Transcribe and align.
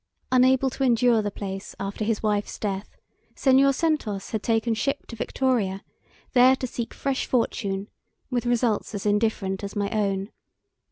Unable 0.31 0.71
to 0.71 0.83
endure 0.83 1.21
the 1.21 1.29
place 1.29 1.75
after 1.79 2.03
his 2.03 2.23
wife's 2.23 2.57
death, 2.57 2.97
Senhor 3.35 3.71
Santos 3.71 4.31
had 4.31 4.41
taken 4.41 4.73
ship 4.73 5.05
to 5.05 5.15
Victoria, 5.15 5.83
there 6.33 6.55
to 6.55 6.65
seek 6.65 6.91
fresh 6.91 7.27
fortune 7.27 7.87
with 8.31 8.47
results 8.47 8.95
as 8.95 9.05
indifferent 9.05 9.63
as 9.63 9.75
my 9.75 9.91
own. 9.91 10.31